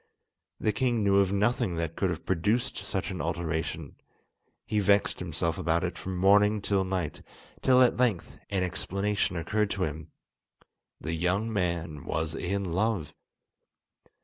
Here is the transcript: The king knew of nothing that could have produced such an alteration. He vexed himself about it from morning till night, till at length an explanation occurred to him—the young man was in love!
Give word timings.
The 0.59 0.71
king 0.71 1.03
knew 1.03 1.17
of 1.19 1.31
nothing 1.31 1.75
that 1.75 1.95
could 1.95 2.09
have 2.09 2.25
produced 2.25 2.75
such 2.77 3.11
an 3.11 3.21
alteration. 3.21 3.97
He 4.65 4.79
vexed 4.79 5.19
himself 5.19 5.59
about 5.59 5.83
it 5.83 5.95
from 5.95 6.17
morning 6.17 6.59
till 6.59 6.83
night, 6.83 7.21
till 7.61 7.83
at 7.83 7.97
length 7.97 8.39
an 8.49 8.63
explanation 8.63 9.35
occurred 9.35 9.69
to 9.69 9.83
him—the 9.83 11.13
young 11.13 11.53
man 11.53 12.03
was 12.03 12.33
in 12.33 12.63
love! 12.63 13.13